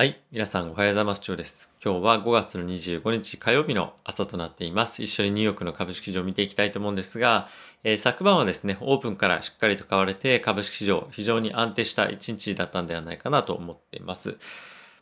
[0.00, 0.18] はい。
[0.32, 1.20] 皆さんおはようございます。
[1.20, 1.68] 長です。
[1.84, 5.02] 今日は5月の25日火曜日の朝となっています。
[5.02, 7.48] 一緒にニューヨークの株式市場を見ていきたいと思うんですが、
[7.84, 14.38] えー、昨晩はですね、オープンからしっかりと買われて株式市場非常に安定した一日だったんではないかなと思っています。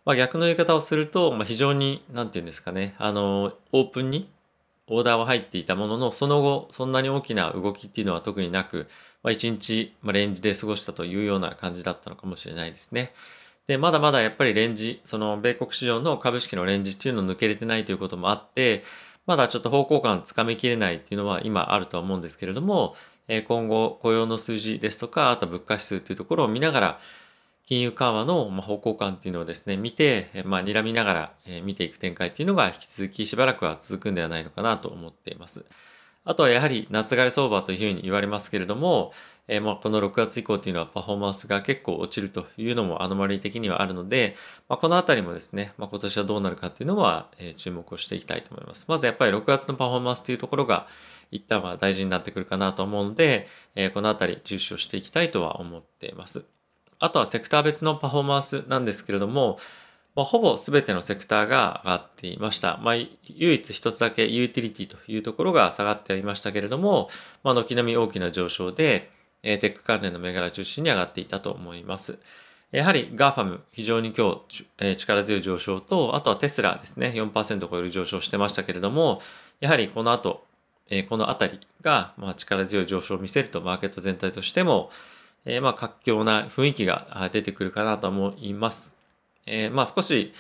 [0.05, 4.29] まあ、逆の言い方をすると、まあ、非常に、なんて言うんですかね、あの、オープンに
[4.89, 8.89] オーダーは入っていたものの、その後、そんなに大きな動きっていうのは特になく、
[9.23, 13.13] まあ、1日、まあ、レンジで過ごしたというような感じだったのかもしれないですね。
[13.69, 18.83] で、まだまだやっぱりレンジ、その米国市場の株式のレンジっていうのを抜けれてないということもあって、
[19.27, 22.97] まだちょっと方向感つかみきれないっていうのは今あるとは思うんですけれども、
[23.47, 27.01] 今後雇用の数字ですとか、あと物価指数というところを見ながら、
[27.67, 35.67] 金融緩和の方向感っていうのをですね、見て、まあ、睨みながら見ていく展開っていうのが引き続きしばらくは続くんではないのかなと思っています。
[36.25, 39.13] あとはやはり夏枯れ相場というふうに言われますけれども、
[39.49, 44.37] えー、まあこの6月以降というのはパフォーマンスが結構落ちるというのもアノマリー的にはあるので、
[44.69, 48.85] まあ、このあたりもですね、まあ、今年はどうなるかというのは、え、注目をしていきたいと思います。
[48.89, 50.87] まずやっぱり6月のパフォーマンスというところが
[51.31, 56.45] 一旦は大事になってくるかなと思うので、えー、このあたり重視をしていきたいとは思っています。
[57.01, 59.59] あとはセクター別のパフォーマンスなんですけれども、
[60.17, 62.79] まあ、ほぼ全てのセクターが上がっていました。
[62.79, 67.09] まあ、唯一一つだけユーティリティというところが下がっていましたけれども、
[67.45, 72.19] まあ、軒並み大きな上昇で、えテック関連の銘柄中心に上がっていたと思います。
[72.71, 79.23] やはり GAFAM 非常に今日、え力強い上昇と、あとはテスラですね、4%を超える上昇してましたけれども、
[79.61, 80.45] やはりこの後、
[80.91, 84.91] えこのあたりが、ま力強い上昇を見せると、マーケット全体としても、
[85.47, 88.95] えまあ活況な雰囲気が出てくるかなと思います。
[89.47, 90.35] えまあ少し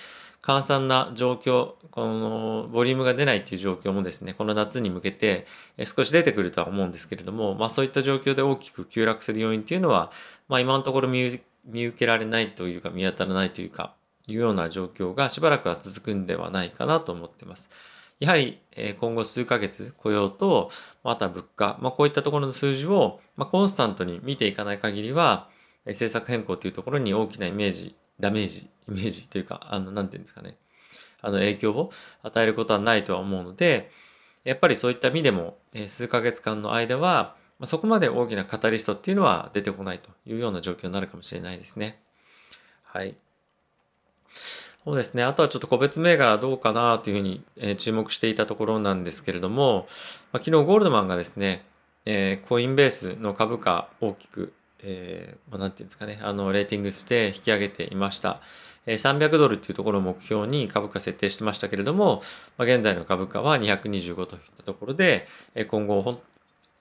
[0.48, 5.46] 閑散な状況、このボリュームが出ないっていう状況もですね、この夏に向けて
[5.84, 10.10] 少し出てくるとは思うんですけれども、まあそういった状況で大きく急落する要因っていうのは、
[10.48, 13.94] まあ今のところ見受けられないというか見当たらないというか、
[14.26, 17.68] いうような状況がしばらくは続くんではないかなと思っています。
[18.18, 18.58] やはり
[19.00, 20.70] 今後数ヶ月雇用と
[21.04, 25.48] また物価、まあ、こういったところの数字をコンスタントに見ていかない限りは
[25.84, 30.56] 政策変更というところに大きなイメージダメージ、イメージというか、あの、なんていうんですかね。
[31.20, 31.92] あの、影響を
[32.22, 33.90] 与えることはないとは思うので、
[34.44, 42.00] やっぱりそういった意味でも、え、数ヶ月間の間は、まあ、そこまで大きなカタリストっていうのは出てこないというような状況になるかもしれないですね。
[42.84, 43.16] はい。
[44.84, 45.22] そうですね。
[45.22, 49.86] あとはちょっと個別銘柄どうかなというふうに、え、注目していたところなんですけれども、
[50.32, 51.64] まあ、昨日ゴールドマンがですね、
[52.06, 58.40] え、コインベースの株価大きくえー、まあ、なんていうんですかね、あの、レーティングして引き上げていました。
[58.86, 62.22] えー、300ドルっていうところを目標に株価設定してましたけれども、
[62.56, 66.20] まあ、現在の株価は225といったところで、えー、今後、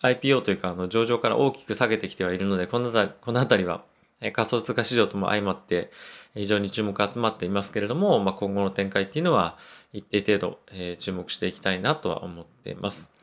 [0.02, 3.84] IPO というか、あの、上場から大きく下げてきてはいるので、このこの辺りは、
[4.20, 5.92] え仮想通貨市場とも相まって、
[6.34, 9.58] 非常に注目集まっていますけれども、まあ、今後の展開っていうのは、
[9.94, 13.17] 一定程度、え注目していきたいなとは思っています。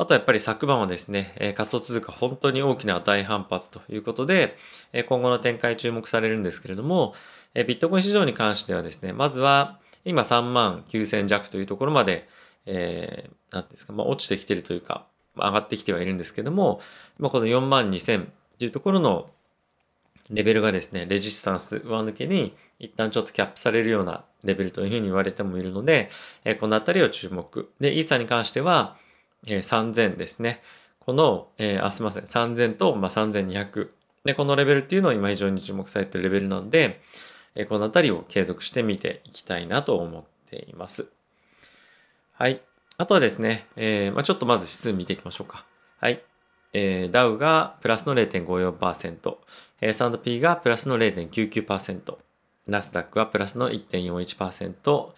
[0.00, 4.56] あとやっぱり昨晩はですね、え仮想通貨本当に大きな大反発ということで、
[4.94, 7.12] え今後の展開注目されるんですけれども、
[7.52, 12.26] えビットコイン市場に関してはですね、まずは今3万9000弱というところまで、
[12.64, 15.06] えー、なんですか、まあ、落ちてきてるというか、
[15.36, 16.80] 上がってきてはいるんですけども、
[17.18, 18.26] まあ、この4万2000
[18.58, 19.28] というところの
[20.30, 26.08] レベルがですね、レジスタンス上抜けに一旦ちょっとキャップされるようなレベルというふうに言われてもいるので、
[26.46, 27.70] えこのあたりを注目。
[27.80, 28.96] で、イーサに関しては、
[29.46, 30.62] え、3000ですね。
[31.00, 32.24] この、えー、あ、すみません。
[32.24, 33.90] 3000と、まあ、3200。
[34.24, 37.00] で、このレベルっていうのは今非常に注目されているレベルなので、
[37.54, 41.06] えー、このあたりを継続して見ていきたいなと思っています。
[42.32, 42.60] はい。
[42.96, 45.64] あとはですね、えー、まあ、ちょっとまず指数見ていきましょうか。
[46.00, 46.22] はい。
[46.72, 49.36] えー、ダウがプラスの0.54%、
[49.80, 52.16] S&P がプラスの0.99%、
[52.66, 55.08] ナスダックはプラスの1.41%、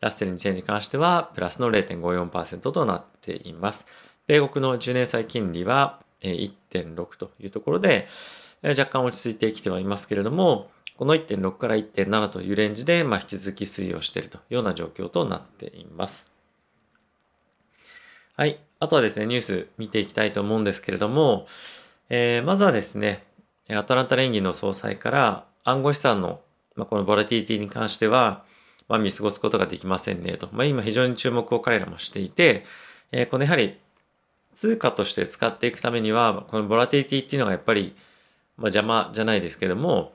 [0.00, 3.86] ラッセル2000に関してはプラスの0.54%となっています。
[4.26, 8.06] 米国の10年債金利は1.6というところで
[8.62, 16.30] 若干落ち着いてきてはいますけれども、この1.6から1.7というレンジで、まあ、引き続き推移をしているというような状況となっています。
[18.36, 18.58] はい。
[18.80, 21.46] あとはですね、ニュース見ていきたいと思うんですけれども、
[22.08, 23.24] えー、まずはですね、
[23.70, 26.40] アトランタ連銀の総裁から暗号資産の、
[26.74, 28.44] まあ、このボラティティに関しては、
[28.88, 30.48] ま、見過ごすことができませんねと。
[30.52, 32.64] まあ、今非常に注目を彼らもしていて、
[33.12, 33.78] えー、このやはり
[34.54, 37.94] 通貨として使っていくためには、このボラティリティっていうのがやっぱり、
[38.56, 40.14] まあ、邪魔じゃないですけども、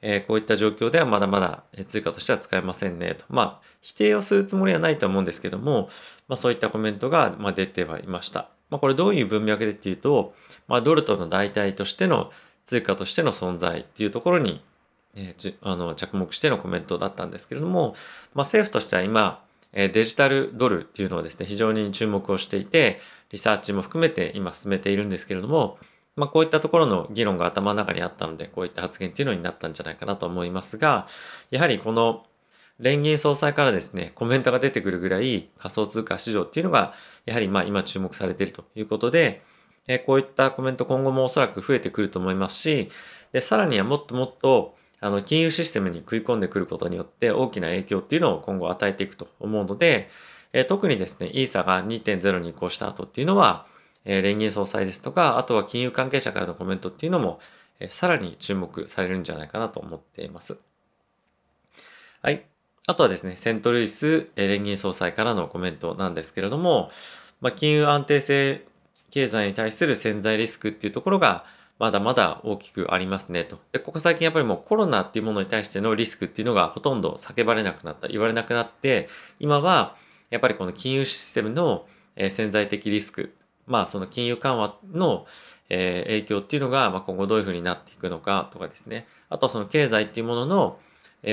[0.00, 3.24] えー、こういった状況ではまだまだ通貨としては使えませんねと。
[3.28, 5.88] まあ、否定をするつもりはないと思うんですけども、
[6.28, 8.48] まあ、そういったコメントが、ま、出てはいました。
[8.70, 10.34] まあ、これどういう文脈でっていうと、
[10.66, 12.32] まあ、ドルとの代替としての
[12.64, 14.62] 通貨としての存在っていうところに
[15.14, 17.94] えー、あの着目してのコメントだったんですけれども、
[18.34, 19.42] まあ、政府としては今、
[19.74, 23.00] えデジタルドルっていうのをですね、非常に注目をしていて、
[23.30, 25.78] リサーチも含めて今進めているんですけれども、
[26.14, 31.06] まあ、こういったところの議論が頭の中にあったので、こういった発言っていうのになったんじゃないかなと思いますが、
[31.50, 32.26] やはりこの
[32.78, 36.94] 連銀総裁からですね、コメントが出てくるぐらい仮想通貨市場っていうのが、
[37.24, 39.42] やはりまあ今注目されているということで、
[39.88, 42.90] えこういったコメント今後もおそらく増えてくると思いますし、
[43.32, 50.08] で、さらにはもっともっと、あの、金融システムに食い込んでくることによって大きな影響っていうのを今後与えていくと思うので、
[50.52, 53.66] え特にですね、イーサが2.0に移行した後っていうのは、
[54.04, 57.40] え連銀総裁ですとか、あとは金融関係者からのコメントっていうのも、
[57.80, 60.56] えさらに注目されるんじゃないかなと思っています。
[62.20, 62.44] はい。
[62.86, 66.92] あとはですね、セントルイス、え連銀総裁からのコメントなんですけれども、
[67.40, 68.64] まあ、金融安定性
[69.10, 71.44] 経済に対する潜在リスクっていうところが、
[71.82, 73.58] まだまだ大きくありますねと。
[73.72, 79.08] で、ここ最近やっぱりもうコロナっていうものに対してのリスクっていうのがほとんど叫ばれなくなった、言われなくなって、
[79.40, 79.96] 今は
[80.30, 81.86] やっぱりこの金融システムの
[82.30, 83.34] 潜在的リスク
[83.66, 85.26] まあその金融緩和の
[85.68, 89.08] 影響っていうのが、今後どういうふうになっていくのかとかですね。
[89.28, 90.78] あとはその経済っていうものの、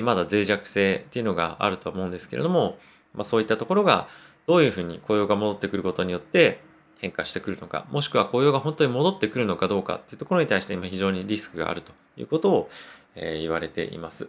[0.02, 2.80] まだ脆弱性っていうのがあると思うんですけれども、
[3.14, 4.08] まあ、そういったところが
[4.48, 6.68] どういうふうに雇用が戻ってくることによって
[7.00, 12.70] 変化してくるのか、もしくは雇用が本当に戻ってくるのかどうかっていうところに対して今非常にリスクがあるということを、
[13.16, 14.28] え言われています。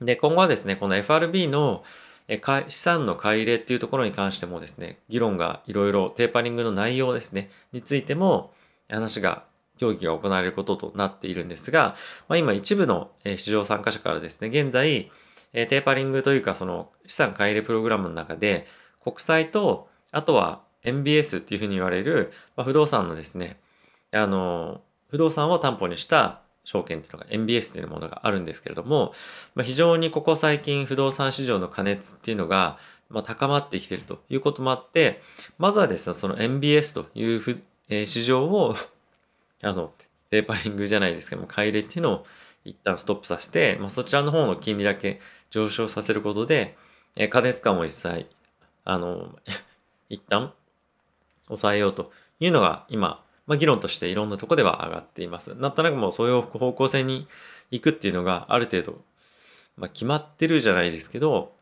[0.00, 1.84] で、今後はですね、この FRB の
[2.68, 8.52] 資産の買い入れっていうところに関してもですね、議論がいろいろテーパリングの内容ですね、についても
[8.88, 9.44] 話が、
[9.78, 11.96] 協議が行われることとなっているんですが、
[12.28, 15.10] まあ、今一部の市場参加者からですね、現在、
[15.52, 18.66] テーパリングというかその資産買い入れプログラムの中で、
[19.02, 23.58] 国債と、あとは MBS っていうふうに言われる、まあ、不動産のですね、
[24.12, 24.80] あの、
[25.10, 29.12] 不動産を担保にした証券っていうのが MBS というものがあるんですけれども、
[29.54, 32.78] まあ、非常にここ最近不動産市場の過熱っていうのが、
[33.08, 35.20] まあ、高まってきてるということもあって、
[35.58, 38.76] まずはですね、その MBS というふ、えー、市場を
[39.62, 39.92] あの、
[40.30, 42.26] テーパリングじゃないですけども、買い入れっていうのを
[42.64, 46.76] 一旦ストップさせて、まあ、そちらの方の金利だけ上昇させることで、
[47.16, 48.26] えー、過熱感を一切、
[48.84, 49.36] あの、
[50.08, 50.52] 一旦
[51.50, 55.54] 抑えようというのが今、まあ、議論としていろんなとこでは上がっています。
[55.54, 57.26] なんとなくもうそういう方向性に
[57.70, 59.00] 行くっていうのがある程度、
[59.76, 61.52] まあ、決まってるじゃないですけど、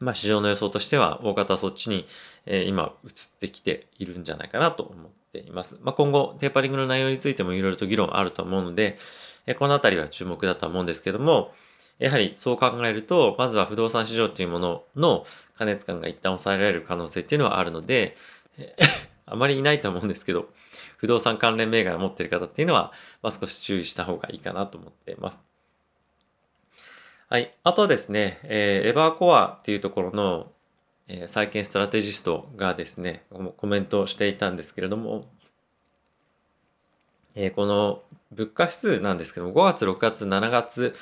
[0.00, 2.06] まあ、市場の予想としては大方そっちに、
[2.46, 5.76] え、今移ってきているんじゃないかなと思っています。
[5.82, 8.98] まあ、今後テーパリングの内容についてもいろいろと議論あると思うので、
[9.46, 11.52] え、このあたりは注目だと思うんですけども、
[11.98, 15.26] やはりそう考えると、まずは不動産市場というものの
[15.56, 18.16] 過熱感が一旦抑えられる可能性っていうのはあるので、
[19.26, 20.48] あまりいないと思うんですけど、
[20.96, 25.40] 不動産関連銘柄を持ってる方っていうのは、まあ、少し注意した方がいいかなと思っています。
[27.28, 27.54] はい。
[27.62, 30.50] あとですね、えー、エバーコアっていうところの、
[31.08, 33.26] えー、債券ストラテジストがですね、
[33.58, 35.26] コメントをしていたんですけれども、
[37.34, 38.02] えー、この
[38.32, 40.94] 物価指数なんですけども、5月、6月、7月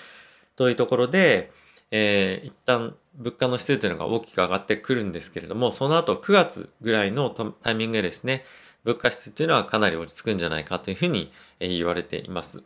[0.57, 1.53] というところで、
[1.91, 7.31] えー、一旦物価の指数というのが大きく上がってくるんですけれども、その後9月ぐらいの
[7.63, 8.45] タイミングでですね、
[8.85, 12.63] 物価指数というのはかなり落ち着くんじゃないかというふうに言われています。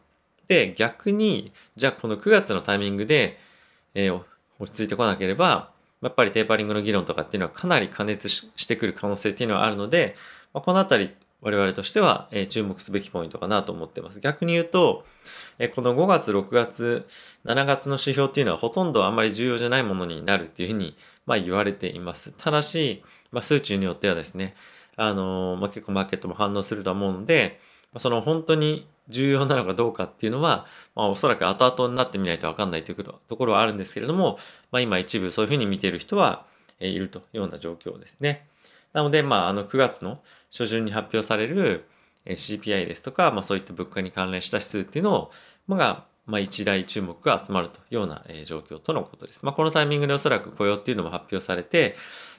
[0.49, 3.39] で、逆に、じゃあこの9月のタイミングで、
[3.95, 4.21] えー、
[4.59, 5.71] 落ち着いてこなければ、
[6.03, 10.17] やっぱりテーパリングの議論とかっていうのはかなり加熱してくる可能性っていうのはあるので、
[10.53, 14.21] まあ、このあたり我々としては、え、注目すべきポイントかなと思ってます。
[14.21, 15.05] 逆に言うと、
[15.59, 17.07] え、この5月、6月、
[17.45, 22.33] 7月の指標っていうのはほとんどあんまり重要じゃないものになるっていうふうに、まあ、言われています。
[22.37, 24.55] ただし、まあ、数値によってはですね、
[24.97, 27.61] あのー、まあ、結構マーケットも反応すると思うので、
[27.99, 34.39] その本当に重要なのかどうかっていうのは、まあ、おそらく後々になってみないとわかんないというところはあるんですけれども、
[34.71, 36.47] まあ、今一部そういうふうに見ている人は
[36.79, 38.47] いるというような状況ですね。
[38.93, 40.21] なので、まあ、あの9月の
[40.51, 41.87] 初旬に発表される
[42.27, 45.31] CPI ですとか、まあ、そういった物価に関連した指数っていうのを、
[45.67, 49.45] まあ、まあ、一大注目が集まるというような状況とのことです。
[49.45, 51.97] まあ、このタイミングでおそらく雇用っていうのも発表されて、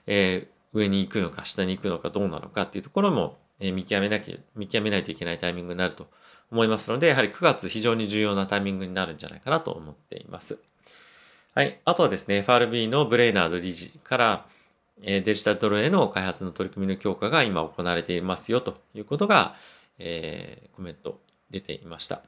[0.07, 6.07] えー、上に行くのか下に行くのかどうなのかっていうところも見極めなきゃ、見極めないといけないタイミングになると
[6.51, 10.57] 思いますので、やはり9月非常に重要なタイミングになるんじゃないかなと思っています。
[11.53, 11.79] はい。
[11.85, 14.45] あとはですね、FRB のブレイナード理事から、
[15.01, 19.55] デジタルドルへの開発の取り組みの強化が今行われていますよということが、
[19.97, 22.21] えー、コメント出ていました。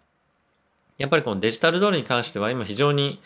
[0.98, 3.22] やっぱりこのデジタルドルに関しては今非常に、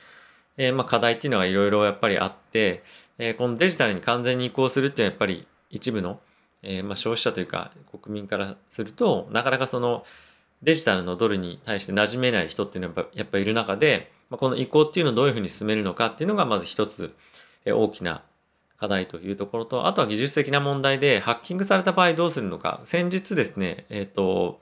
[0.58, 2.84] えー、まあ課題っていうのがいろいろやっぱりあって、
[3.18, 6.20] えー、このデジタルに完全に移行するっていうのはやっぱり一部の、
[6.64, 10.04] えー、まあ消費者というか国民からするとなかなかその
[10.64, 17.16] デジタルのドルに対して馴染めない人っていうのはやっぱりいる中で、まあ、この移行っていうのをどういうふうに進めるのかっていうのがまず一つ
[17.66, 18.24] 大きな
[18.80, 22.82] 課題というところと、あとは技術的な問題でハッキングされた場合どうするのか。
[22.84, 24.60] 先日ですね、えっ、ー、と、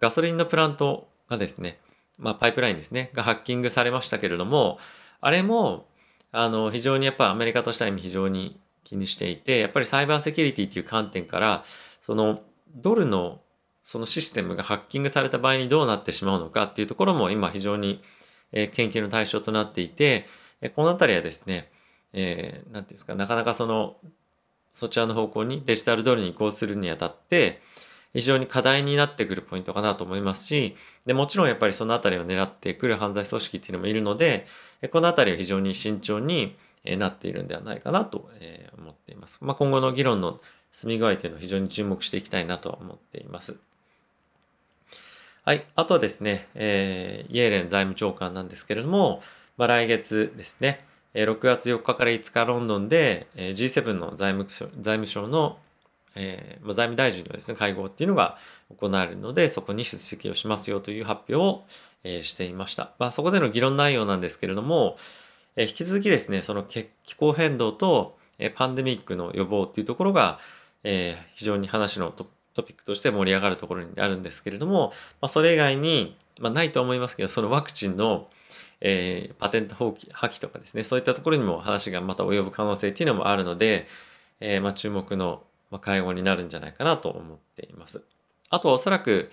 [0.00, 1.78] ガソリンのプラントがですね、
[2.18, 4.78] まあパイプラインですね、がハッキングされましたけれども、
[5.20, 5.86] あれも、
[6.32, 11.64] あの、非常にやっぱアメリカとしては非常に気にしていて、やっぱりサイバーセキュリティっていう観点から、
[12.02, 12.40] その
[12.74, 13.40] ドルの
[13.84, 18.02] そのシステムがハッキングされた場合にどうなってしまうのかっていうところも今非常に
[18.52, 20.26] 研究の対象となっていて、
[20.76, 21.70] このあたりはですね、
[22.20, 23.96] えー、なんていうんですか、なかなかその、
[24.72, 27.60] そちらの方向にデジタルドルに移行するにあたって、
[28.14, 34.46] 非常に課題になってくるポイントかなと思いますし、でもちろんやっぱりそのあたりを狙ってくる犯罪組織っていうのもいるので、
[34.90, 38.30] このあたりは非常に慎重になっているんではないかなと
[38.78, 39.38] 思っています。
[39.40, 40.40] まあ、今後の議論の
[40.72, 43.56] 進み具合というのを非常に注目していきたいなと思っています。
[45.44, 45.66] はい。
[45.76, 49.22] あとはですね、えー、イエレン財務長官なんですけれども、
[49.56, 50.84] まあ、来月ですね、
[51.14, 55.58] 6月4日から5日ロンドンで G7 の財務省財務省の、
[56.14, 58.36] えー、財務大臣のですね会合っていうのが
[58.78, 61.64] 行われるのでそこに出席をしますよという発表を、
[62.04, 62.92] えー、していました。
[62.98, 64.98] まあ、そこでの議論内容なんですけれども、
[65.56, 66.86] えー、引き続きですねその気
[67.16, 70.38] 候変動と、えパンデミックの予防っていうところが、
[70.84, 72.24] えー、非常に話のト
[72.62, 78.28] ピックとして盛り上がるところにあるんですけれども、まあ、それ以外に、まあ、ないと思いますけどそのワクチンの
[78.80, 83.86] えー、パテント放棄破棄とかですねそういったところにも話がまた及ぶ可能性っていうのもあるので、
[84.40, 85.42] えー、まあ、注目の
[85.80, 88.02] 会合になるんじゃないかなと思っています。
[88.50, 89.30] あとはおそらく、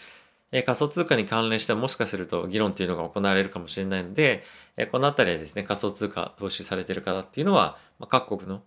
[0.51, 4.43] えー、仮想通貨に関連してもしかすると議論っていうのが行われるかもしれないので、
[4.77, 8.61] えこの辺りでですね仮想通貨投資されてる方っていうのは、まあ、各国の、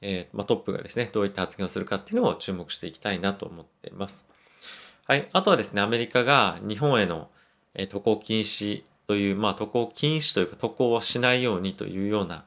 [0.00, 4.28] えまあ、トップがですねどういった発言をするかっていうのを注目していきたいなと思っています。
[5.06, 7.28] はい、あとはですねアメリカが日本への
[7.90, 12.44] 渡航禁止という、まあ、渡航禁止というか渡航はしないようにというような、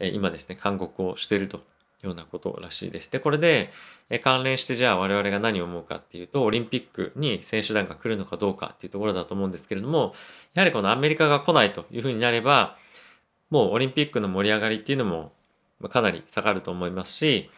[0.00, 1.60] え今ですね、勧告をしているとい
[2.04, 3.10] うようなことらしいです。
[3.10, 3.70] で、これで、
[4.10, 10.14] え関連してじゃあ我々が何を思うかっていうと、オリンピックに選手団が来るのかどうかっていうところだと思うんですけれども、
[10.54, 12.76] やはりこのアメリカが来ないというふうになれば、
[13.50, 15.32] もうオリンピックの盛り上がりっていうのも
[15.90, 17.50] かなり下がると思いますし、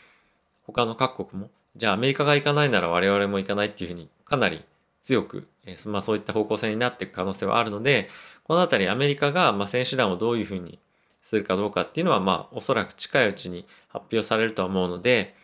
[0.64, 4.64] 他の各国も、じゃあアメリカが行かないなら我々も行かないっていうふうにかなり
[5.02, 5.46] 強く、
[5.86, 8.08] まあそういった方向性になっていく可能性はあるので、
[8.50, 10.80] このあたりアメリカが、ま、選手団をどういうふうに
[11.22, 15.36] するかどうかっていうのは、まあ、おそらく近いうちに発表されるとは思うので、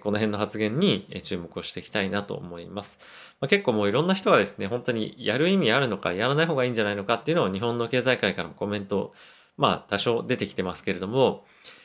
[0.00, 2.98] この辺の発言に注目をしていきたいなと思います。
[3.38, 9.12] まあ、結構もういろんな人がですね、本当にやる意味あるのか、やらない方がいいんじゃないのかっていうのを日本の経済界からもコメント、
[9.58, 11.44] まあ多少出てきてますけれども、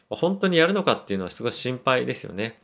[0.10, 2.58] 本当にやるのかっていうのはすごい心配ですよね。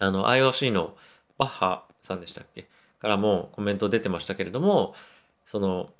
[0.00, 0.96] あの IOC の
[1.38, 2.66] バッハさんでしたっけ？
[3.00, 4.96] からもコメント出てましたけれども、
[5.46, 5.90] その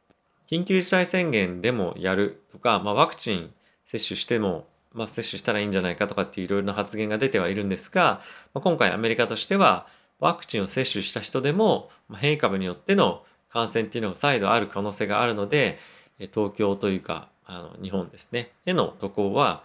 [0.46, 3.52] 緊急事態宣言でもやるとか、まあ、ワクチン
[3.86, 8.20] 接種しても、まあ、接種したらいいんじゃないかとかっていういろいろな発言が出てはいるんですが、
[8.52, 9.86] まあ、今回アメリカとしては
[10.20, 15.78] ワクチンを接種した人でも変異株によっての感染っていうのが再度ある可能性があるので
[16.18, 19.64] 東京というかあの日本ですねへの渡航は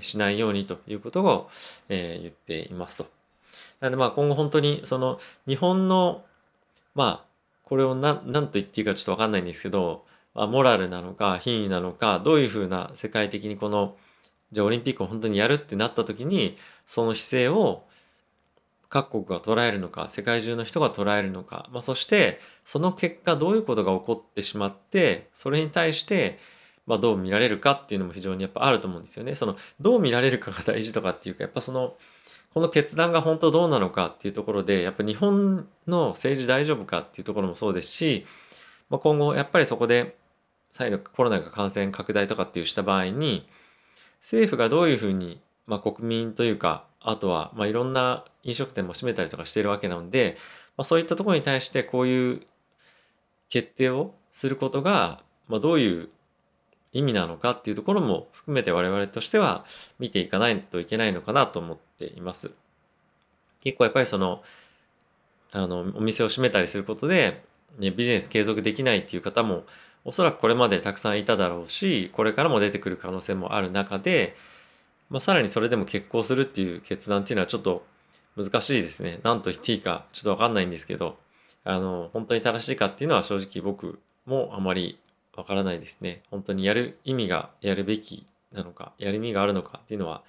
[0.00, 1.50] しないようにということを、
[1.88, 3.06] えー、言っていますと。
[3.80, 6.24] なのでまあ今後本当にその日本の
[6.94, 7.30] まあ
[7.64, 13.96] これを何何と言っていいかちょっと分かんないんですけどモラルなのか品位なのかどういうふうな世界的にこの
[14.52, 16.56] じゃあオリンピックを本当にやるってなった時に
[16.86, 17.84] その姿勢を
[18.88, 26.38] 各国が捉えるのか世界中の人が捉えるのか、まあ、そしてその結果どういうことが起こってしまってそれに対して
[26.86, 29.36] まあどう見られるかっていうのも非常にやっぱあると思うんですよね。
[29.36, 31.94] そのどう見られるかが大事とかっていうかやっぱその
[32.52, 38.26] この決断が本当どうなのかっていうところでやっぱ日本の政治大丈夫かっていうところもそうですし、
[38.88, 40.16] まあ、今後やっぱりそこで
[40.72, 43.48] 再度コロナが感染拡大とかっていうした場合に
[44.20, 50.36] 政府がどういうふうに、まあ、国民というかあとは、まあ、いろんな飲食店も閉めたりとかしているわけなので、
[50.76, 52.40] まあ、そういったところに対してこういう
[53.48, 56.10] 決定をすることが、まあ、どういう
[56.92, 59.64] 意味なのかっていうところも含めて我々としては
[59.98, 62.50] 見ていかないといけないのかなと思っています。
[63.62, 64.42] 結構やっぱりその
[65.52, 67.42] あのお店を閉めたりすることで、
[67.78, 69.64] ね、ビジネス継続できないっていう方も
[70.04, 74.34] おそらくこれまでたくさんいただろうしこれからも出てくる可能性もある中で、
[75.10, 77.84] まあ、さらにそれでも決行するっていう決断っていうのはちょっと
[78.36, 79.20] 難しいですね。
[79.22, 81.18] 何と言っていいかちょっと分かんないんですけど
[81.64, 84.98] あの本当に正しいかっていうのは正直僕もあまり
[85.36, 86.22] わからないですね。
[86.30, 90.22] 本当にやる意味がやるべきなのかやる意味があるのかっていうのは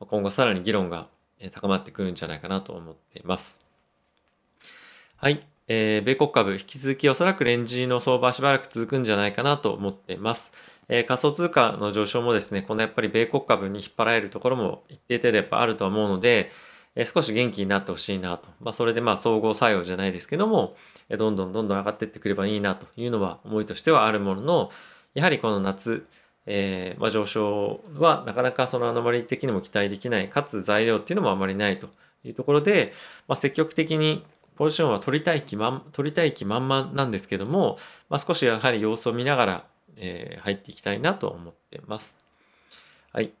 [0.00, 1.06] 今後さらに議論が
[1.52, 3.60] 高まってくるんじゃないかなと思っています。
[5.16, 5.46] はい。
[5.68, 10.52] えー、米国株引き続きおそらくレンジの相場はしばらく続くんじゃないかなと思っています。
[10.88, 16.50] えー、仮想通貨の上昇もですね、このやっぱり米国株に引っ張られるところも一定程度やっぱあると思うので、
[16.94, 18.48] えー、少し元気になってほしいなと。
[18.60, 20.76] まあ、それでまあ総合作用じゃないですけども、
[21.08, 24.70] えー、どんどんどんどん上がっていってくればいいなというのは思いとしてはあるものの、
[25.14, 26.06] やはりこの夏、
[26.46, 31.88] えー、まあ、上昇はなかなかそのアノマリ的にも期待できない、かつ材料っていうのもあまりないと
[32.24, 32.92] いうところで、
[33.28, 34.24] まあ、積極的に
[34.56, 37.78] ポジションは取りたい気満取りたい気満々なんですけども、
[38.08, 39.64] まあ、少しやはり様子を見ながら、
[39.96, 42.18] えー、入っていきたいなと思ってます。
[43.12, 43.32] はい。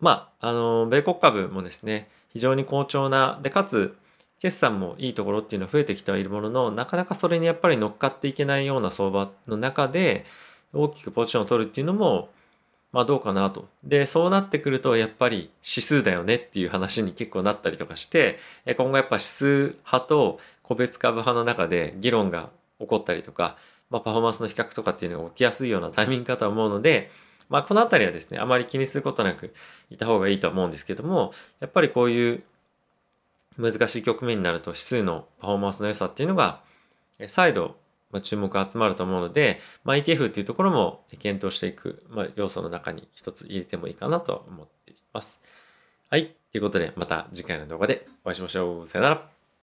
[0.00, 3.96] まあ、あの、米国株もですね、非常に好調な、で、かつ、
[4.40, 10.24] 決算もいいところっていうのは増えてきてはいるものの、なかなかそれにやっぱり乗っかっていけないような相場の中で、
[10.72, 12.28] 大きくポジションを取るっていうのも、
[12.92, 13.68] まあどうかなと。
[13.84, 18.38] で、そうなってくると、やっぱり指数だよねっていう話に結構なったりとかして、
[18.76, 23.56] 今後やっぱ指数派と個別株派の中で議論が起こったりとか、
[23.90, 27.10] まあ、パフォーマンスの比較とかっていうのが起きやすいようなタイミングかと思うので、
[27.48, 29.54] まあ、この辺りはですね、あまり気にすることなく
[29.90, 32.44] いた方がいいと思うんですけども、やっぱりこういう
[33.58, 36.60] 難しい局面になると指数のパフォーマンスの良さっていうのが
[37.26, 37.76] 再度
[38.10, 45.40] ま注目が集まると思うので、まあ、ETF っていうところも検討していく、まあ、要素の中に一つ入れてもいいかなと思っています。
[46.10, 46.34] はい。
[46.52, 48.86] ということで、また次回の動画でお会いしましょう。
[48.86, 49.37] さよなら。